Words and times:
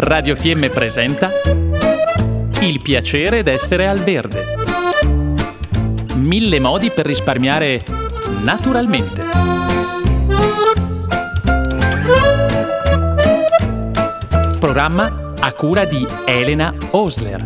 Radio 0.00 0.36
Fiemme 0.36 0.70
presenta 0.70 1.28
Il 2.60 2.80
piacere 2.80 3.42
d'essere 3.42 3.88
al 3.88 3.98
verde. 3.98 4.44
Mille 6.14 6.60
modi 6.60 6.90
per 6.90 7.04
risparmiare 7.04 7.82
naturalmente. 8.42 9.24
Programma 14.60 15.32
a 15.40 15.52
cura 15.52 15.84
di 15.84 16.06
Elena 16.26 16.72
Osler. 16.92 17.44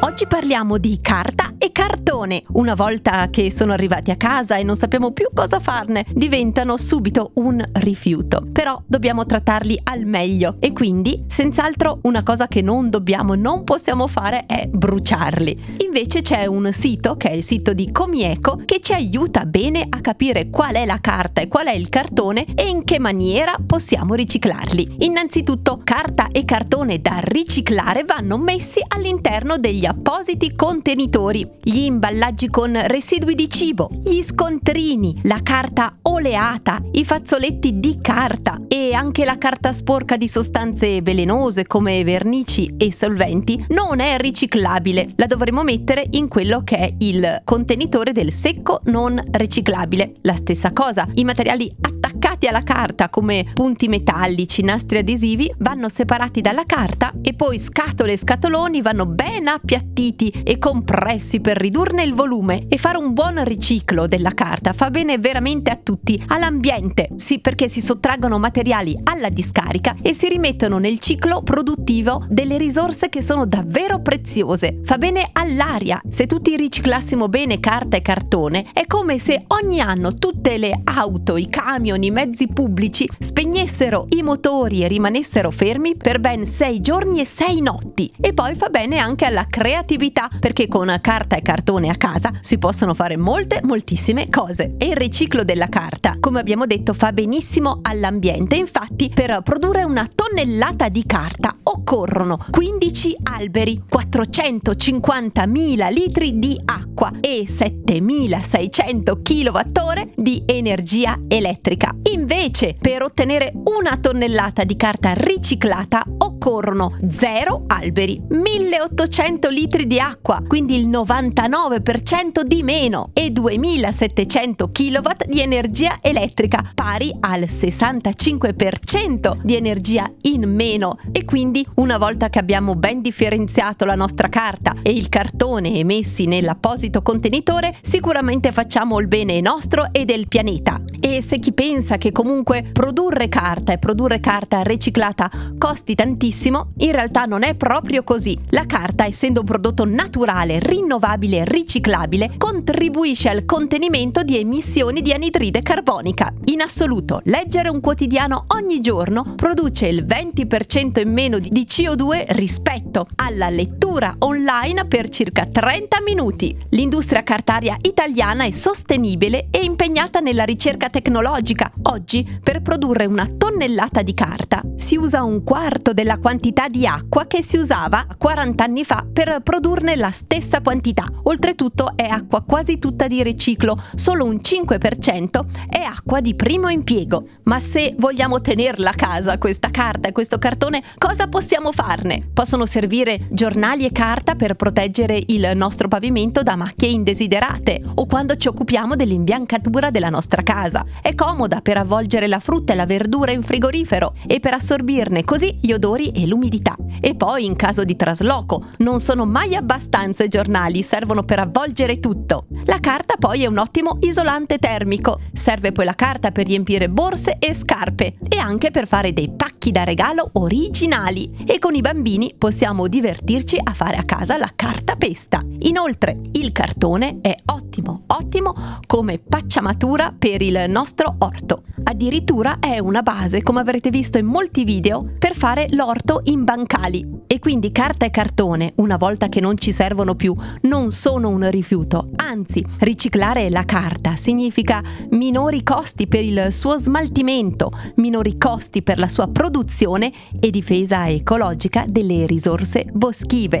Oggi 0.00 0.26
parliamo 0.26 0.76
di 0.76 0.98
carta 1.00 1.54
e 1.56 1.72
cartone. 1.72 2.03
Una 2.24 2.72
volta 2.72 3.28
che 3.28 3.52
sono 3.52 3.74
arrivati 3.74 4.10
a 4.10 4.16
casa 4.16 4.56
e 4.56 4.62
non 4.62 4.76
sappiamo 4.76 5.10
più 5.10 5.28
cosa 5.34 5.60
farne, 5.60 6.06
diventano 6.14 6.78
subito 6.78 7.32
un 7.34 7.62
rifiuto. 7.72 8.46
Però 8.50 8.82
dobbiamo 8.86 9.26
trattarli 9.26 9.78
al 9.84 10.06
meglio 10.06 10.56
e 10.58 10.72
quindi, 10.72 11.22
senz'altro, 11.26 11.98
una 12.04 12.22
cosa 12.22 12.48
che 12.48 12.62
non 12.62 12.88
dobbiamo, 12.88 13.34
non 13.34 13.64
possiamo 13.64 14.06
fare 14.06 14.46
è 14.46 14.66
bruciarli. 14.66 15.82
Invece 15.84 16.22
c'è 16.22 16.46
un 16.46 16.72
sito, 16.72 17.18
che 17.18 17.28
è 17.28 17.32
il 17.34 17.44
sito 17.44 17.74
di 17.74 17.92
Comieco, 17.92 18.62
che 18.64 18.80
ci 18.80 18.94
aiuta 18.94 19.44
bene 19.44 19.84
a 19.86 20.00
capire 20.00 20.48
qual 20.48 20.76
è 20.76 20.86
la 20.86 21.00
carta 21.00 21.42
e 21.42 21.48
qual 21.48 21.66
è 21.66 21.74
il 21.74 21.90
cartone 21.90 22.46
e 22.54 22.66
in 22.66 22.84
che 22.84 22.98
maniera 22.98 23.54
possiamo 23.66 24.14
riciclarli. 24.14 24.96
Innanzitutto, 25.00 25.78
carta 25.84 26.28
e 26.32 26.46
cartone 26.46 27.02
da 27.02 27.18
riciclare 27.20 28.04
vanno 28.04 28.38
messi 28.38 28.80
all'interno 28.88 29.58
degli 29.58 29.84
appositi 29.84 30.54
contenitori, 30.54 31.46
gli 31.60 31.80
imballaggi 31.80 32.12
con 32.48 32.80
residui 32.86 33.34
di 33.34 33.50
cibo, 33.50 33.90
gli 34.04 34.22
scontrini, 34.22 35.18
la 35.24 35.40
carta 35.42 35.98
oleata, 36.02 36.80
i 36.92 37.04
fazzoletti 37.04 37.80
di 37.80 37.98
carta 38.00 38.60
e 38.68 38.94
anche 38.94 39.24
la 39.24 39.36
carta 39.36 39.72
sporca 39.72 40.16
di 40.16 40.28
sostanze 40.28 41.02
velenose 41.02 41.66
come 41.66 42.04
vernici 42.04 42.74
e 42.78 42.92
solventi 42.92 43.64
non 43.70 43.98
è 43.98 44.16
riciclabile. 44.18 45.14
La 45.16 45.26
dovremo 45.26 45.64
mettere 45.64 46.06
in 46.10 46.28
quello 46.28 46.62
che 46.62 46.76
è 46.76 46.94
il 46.98 47.40
contenitore 47.42 48.12
del 48.12 48.30
secco 48.30 48.80
non 48.84 49.20
riciclabile. 49.32 50.14
La 50.22 50.36
stessa 50.36 50.72
cosa, 50.72 51.08
i 51.14 51.24
materiali 51.24 51.74
attaccati 51.80 52.46
alla 52.46 52.62
carta 52.62 53.08
come 53.08 53.46
punti 53.52 53.88
metallici, 53.88 54.62
nastri 54.62 54.98
adesivi 54.98 55.52
vanno 55.58 55.88
separati 55.88 56.40
dalla 56.40 56.64
carta 56.64 57.12
e 57.22 57.34
poi 57.34 57.58
scatole 57.58 58.12
e 58.12 58.16
scatoloni 58.16 58.82
vanno 58.82 59.06
ben 59.06 59.48
appiattiti 59.48 60.42
e 60.44 60.58
compressi 60.58 61.40
per 61.40 61.56
ridurne 61.56 62.03
il 62.04 62.14
volume 62.14 62.66
e 62.68 62.78
fare 62.78 62.98
un 62.98 63.12
buon 63.12 63.42
riciclo 63.44 64.06
della 64.06 64.32
carta 64.32 64.72
fa 64.72 64.90
bene 64.90 65.18
veramente 65.18 65.70
a 65.70 65.78
tutti, 65.82 66.22
all'ambiente, 66.28 67.08
sì 67.16 67.40
perché 67.40 67.68
si 67.68 67.80
sottraggono 67.80 68.38
materiali 68.38 68.98
alla 69.02 69.30
discarica 69.30 69.96
e 70.02 70.14
si 70.14 70.28
rimettono 70.28 70.78
nel 70.78 70.98
ciclo 70.98 71.42
produttivo 71.42 72.24
delle 72.28 72.58
risorse 72.58 73.08
che 73.08 73.22
sono 73.22 73.46
davvero 73.46 74.00
preziose, 74.00 74.80
fa 74.84 74.98
bene 74.98 75.30
all'aria, 75.32 76.00
se 76.08 76.26
tutti 76.26 76.56
riciclassimo 76.56 77.28
bene 77.28 77.58
carta 77.58 77.96
e 77.96 78.02
cartone 78.02 78.66
è 78.72 78.86
come 78.86 79.18
se 79.18 79.44
ogni 79.48 79.80
anno 79.80 80.14
tutte 80.14 80.58
le 80.58 80.78
auto, 80.84 81.36
i 81.36 81.48
camion, 81.48 82.02
i 82.02 82.10
mezzi 82.10 82.48
pubblici 82.48 83.08
spegnessero 83.18 84.06
i 84.10 84.22
motori 84.22 84.82
e 84.82 84.88
rimanessero 84.88 85.50
fermi 85.50 85.96
per 85.96 86.20
ben 86.20 86.44
sei 86.46 86.80
giorni 86.80 87.20
e 87.20 87.24
sei 87.24 87.60
notti. 87.60 88.10
E 88.20 88.32
poi 88.34 88.54
fa 88.54 88.68
bene 88.68 88.98
anche 88.98 89.24
alla 89.24 89.46
creatività 89.48 90.28
perché 90.38 90.68
con 90.68 90.94
carta 91.00 91.36
e 91.36 91.42
cartone 91.42 91.83
a 91.88 91.96
casa 91.96 92.32
si 92.40 92.58
possono 92.58 92.94
fare 92.94 93.16
molte, 93.16 93.60
moltissime 93.62 94.28
cose. 94.28 94.74
E 94.78 94.86
il 94.86 94.96
riciclo 94.96 95.44
della 95.44 95.68
carta, 95.68 96.16
come 96.20 96.40
abbiamo 96.40 96.66
detto, 96.66 96.92
fa 96.92 97.12
benissimo 97.12 97.80
all'ambiente. 97.82 98.56
Infatti, 98.56 99.10
per 99.12 99.40
produrre 99.42 99.84
una 99.84 100.08
tonnellata 100.12 100.88
di 100.88 101.04
carta 101.06 101.54
occorrono 101.64 102.38
15 102.50 103.16
alberi, 103.22 103.82
450.000 103.90 105.92
litri 105.92 106.38
di 106.38 106.60
acqua 106.64 107.10
e 107.20 107.46
7.600 107.48 109.22
kWh 109.22 110.12
di 110.16 110.42
energia 110.46 111.18
elettrica. 111.28 111.94
Invece, 112.12 112.76
per 112.78 113.02
ottenere 113.02 113.52
una 113.64 113.96
tonnellata 113.96 114.64
di 114.64 114.76
carta 114.76 115.12
riciclata 115.14 116.02
occorrono 116.44 116.98
0 117.08 117.64
alberi, 117.68 118.20
1800 118.28 119.48
litri 119.48 119.86
di 119.86 119.98
acqua, 119.98 120.42
quindi 120.46 120.78
il 120.78 120.88
99% 120.88 122.42
di 122.42 122.62
meno, 122.62 123.08
e 123.14 123.30
2700 123.30 124.70
kW 124.70 125.08
di 125.26 125.40
energia 125.40 125.96
elettrica, 126.02 126.62
pari 126.74 127.16
al 127.20 127.40
65% 127.40 129.38
di 129.42 129.56
energia 129.56 130.12
in 130.22 130.42
meno. 130.54 130.98
E 131.12 131.24
quindi, 131.24 131.66
una 131.76 131.96
volta 131.96 132.28
che 132.28 132.40
abbiamo 132.40 132.74
ben 132.74 133.00
differenziato 133.00 133.86
la 133.86 133.94
nostra 133.94 134.28
carta 134.28 134.74
e 134.82 134.90
il 134.90 135.08
cartone 135.08 135.82
messi 135.82 136.26
nell'apposito 136.26 137.00
contenitore, 137.00 137.74
sicuramente 137.80 138.52
facciamo 138.52 139.00
il 139.00 139.08
bene 139.08 139.40
nostro 139.40 139.88
e 139.92 140.04
del 140.04 140.28
pianeta. 140.28 140.78
E 141.00 141.22
se 141.22 141.38
chi 141.38 141.52
pensa 141.52 141.96
che 141.96 142.12
comunque 142.12 142.68
produrre 142.72 143.28
carta 143.28 143.72
e 143.72 143.78
produrre 143.78 144.20
carta 144.20 144.62
riciclata 144.62 145.30
costi 145.56 145.94
tantissimo, 145.94 146.32
in 146.78 146.90
realtà 146.90 147.24
non 147.24 147.44
è 147.44 147.54
proprio 147.54 148.02
così. 148.02 148.36
La 148.50 148.66
carta, 148.66 149.06
essendo 149.06 149.40
un 149.40 149.46
prodotto 149.46 149.84
naturale, 149.84 150.58
rinnovabile 150.58 151.38
e 151.38 151.44
riciclabile, 151.44 152.32
contribuisce 152.36 153.28
al 153.28 153.44
contenimento 153.44 154.22
di 154.22 154.38
emissioni 154.38 155.00
di 155.00 155.12
anidride 155.12 155.62
carbonica. 155.62 156.32
In 156.46 156.60
assoluto, 156.60 157.20
leggere 157.24 157.68
un 157.68 157.80
quotidiano 157.80 158.46
ogni 158.48 158.80
giorno 158.80 159.34
produce 159.36 159.86
il 159.86 160.04
20% 160.04 161.00
in 161.00 161.12
meno 161.12 161.38
di 161.38 161.66
CO2 161.68 162.24
rispetto 162.30 163.06
alla 163.14 163.48
lettura 163.48 164.16
online 164.18 164.86
per 164.86 165.08
circa 165.08 165.46
30 165.46 166.02
minuti. 166.04 166.56
L'industria 166.70 167.22
cartaria 167.22 167.76
italiana 167.82 168.44
è 168.44 168.50
sostenibile 168.50 169.46
e 169.50 169.62
impegnata 169.62 170.18
nella 170.18 170.44
ricerca 170.44 170.90
tecnologica. 170.90 171.72
Oggi, 171.82 172.38
per 172.42 172.60
produrre 172.60 173.06
una 173.06 173.26
tonnellata 173.26 174.02
di 174.02 174.14
carta, 174.14 174.62
si 174.74 174.96
usa 174.96 175.22
un 175.22 175.44
quarto 175.44 175.92
della 175.92 176.18
quantità 176.24 176.68
di 176.68 176.86
acqua 176.86 177.26
che 177.26 177.42
si 177.42 177.58
usava 177.58 178.06
40 178.16 178.64
anni 178.64 178.82
fa 178.82 179.04
per 179.12 179.40
produrne 179.42 179.94
la 179.94 180.10
stessa 180.10 180.62
quantità. 180.62 181.06
Oltretutto 181.24 181.92
è 181.96 182.06
acqua 182.06 182.42
quasi 182.44 182.78
tutta 182.78 183.08
di 183.08 183.22
riciclo, 183.22 183.78
solo 183.94 184.24
un 184.24 184.40
5% 184.42 185.40
è 185.68 185.80
acqua 185.80 186.22
di 186.22 186.34
primo 186.34 186.70
impiego. 186.70 187.26
Ma 187.42 187.60
se 187.60 187.94
vogliamo 187.98 188.40
tenerla 188.40 188.88
a 188.88 188.94
casa 188.94 189.36
questa 189.36 189.68
carta 189.68 190.08
e 190.08 190.12
questo 190.12 190.38
cartone, 190.38 190.82
cosa 190.96 191.26
possiamo 191.26 191.72
farne? 191.72 192.26
Possono 192.32 192.64
servire 192.64 193.26
giornali 193.28 193.84
e 193.84 193.92
carta 193.92 194.34
per 194.34 194.54
proteggere 194.54 195.22
il 195.26 195.50
nostro 195.54 195.88
pavimento 195.88 196.42
da 196.42 196.56
macchie 196.56 196.88
indesiderate 196.88 197.82
o 197.96 198.06
quando 198.06 198.36
ci 198.36 198.48
occupiamo 198.48 198.96
dell'imbiancatura 198.96 199.90
della 199.90 200.08
nostra 200.08 200.42
casa. 200.42 200.86
È 201.02 201.14
comoda 201.14 201.60
per 201.60 201.76
avvolgere 201.76 202.28
la 202.28 202.40
frutta 202.40 202.72
e 202.72 202.76
la 202.76 202.86
verdura 202.86 203.30
in 203.30 203.42
frigorifero 203.42 204.14
e 204.26 204.40
per 204.40 204.54
assorbirne 204.54 205.22
così 205.24 205.58
gli 205.60 205.72
odori 205.72 206.12
e 206.14 206.26
l'umidità. 206.26 206.76
E 207.00 207.14
poi 207.14 207.44
in 207.44 207.56
caso 207.56 207.84
di 207.84 207.96
trasloco 207.96 208.66
non 208.78 209.00
sono 209.00 209.26
mai 209.26 209.54
abbastanza 209.54 210.24
i 210.24 210.28
giornali, 210.28 210.82
servono 210.82 211.24
per 211.24 211.40
avvolgere 211.40 212.00
tutto. 212.00 212.46
La 212.64 212.78
carta 212.80 213.16
poi 213.18 213.42
è 213.42 213.46
un 213.46 213.58
ottimo 213.58 213.98
isolante 214.00 214.58
termico. 214.58 215.20
Serve 215.32 215.72
poi 215.72 215.84
la 215.84 215.94
carta 215.94 216.30
per 216.30 216.46
riempire 216.46 216.88
borse 216.88 217.36
e 217.38 217.52
scarpe 217.52 218.16
e 218.28 218.38
anche 218.38 218.70
per 218.70 218.86
fare 218.86 219.12
dei 219.12 219.30
pacchi 219.30 219.72
da 219.72 219.84
regalo 219.84 220.30
originali. 220.34 221.44
E 221.44 221.58
con 221.58 221.74
i 221.74 221.80
bambini 221.80 222.34
possiamo 222.38 222.86
divertirci 222.86 223.58
a 223.62 223.74
fare 223.74 223.96
a 223.96 224.04
casa 224.04 224.38
la 224.38 224.52
carta 224.54 224.96
pesta. 224.96 225.42
Inoltre, 225.60 226.18
il 226.32 226.52
cartone 226.52 227.18
è 227.20 227.34
ottimo, 227.74 228.02
ottimo 228.06 228.54
come 228.86 229.18
pacciamatura 229.18 230.14
per 230.16 230.42
il 230.42 230.64
nostro 230.68 231.16
orto. 231.18 231.64
Addirittura 231.84 232.58
è 232.60 232.78
una 232.78 233.02
base, 233.02 233.42
come 233.42 233.60
avrete 233.60 233.90
visto 233.90 234.18
in 234.18 234.26
molti 234.26 234.64
video, 234.64 235.10
per 235.18 235.34
fare 235.34 235.66
l'orto 235.70 236.20
in 236.24 236.44
bancali. 236.44 237.22
E 237.26 237.38
quindi 237.40 237.72
carta 237.72 238.06
e 238.06 238.10
cartone, 238.10 238.72
una 238.76 238.96
volta 238.96 239.28
che 239.28 239.40
non 239.40 239.58
ci 239.58 239.72
servono 239.72 240.14
più, 240.14 240.34
non 240.62 240.92
sono 240.92 241.30
un 241.30 241.50
rifiuto. 241.50 242.08
Anzi, 242.16 242.64
riciclare 242.80 243.50
la 243.50 243.64
carta 243.64 244.14
significa 244.16 244.82
minori 245.10 245.62
costi 245.64 246.06
per 246.06 246.22
il 246.22 246.48
suo 246.50 246.76
smaltimento, 246.76 247.72
minori 247.96 248.38
costi 248.38 248.82
per 248.82 248.98
la 248.98 249.08
sua 249.08 249.28
produzione 249.28 250.12
e 250.38 250.50
difesa 250.50 251.08
ecologica 251.08 251.84
delle 251.88 252.26
risorse 252.26 252.86
boschive. 252.92 253.60